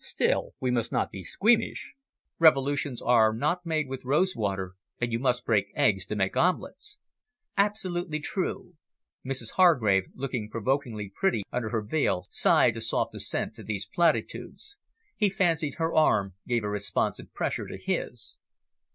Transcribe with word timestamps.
"Still, 0.00 0.54
we 0.58 0.70
must 0.70 0.90
not 0.90 1.10
be 1.12 1.22
squeamish. 1.22 1.92
Revolutions 2.38 3.02
are 3.02 3.34
not 3.34 3.66
made 3.66 3.88
with 3.88 4.06
rose 4.06 4.34
water, 4.34 4.72
and 5.02 5.12
you 5.12 5.18
must 5.18 5.44
break 5.44 5.66
eggs 5.74 6.06
to 6.06 6.16
make 6.16 6.34
omelettes." 6.34 6.96
"Absolutely 7.58 8.18
true." 8.18 8.72
Mrs 9.22 9.50
Hargrave, 9.56 10.06
looking 10.14 10.48
provokingly 10.48 11.12
pretty 11.14 11.42
under 11.52 11.68
her 11.68 11.82
veil, 11.82 12.24
sighed 12.30 12.78
a 12.78 12.80
soft 12.80 13.14
assent 13.14 13.52
to 13.56 13.62
these 13.62 13.84
platitudes. 13.84 14.78
He 15.14 15.28
fancied 15.28 15.74
her 15.74 15.92
arm 15.94 16.36
gave 16.48 16.64
a 16.64 16.70
responsive 16.70 17.34
pressure 17.34 17.66
to 17.66 17.76
his. 17.76 18.38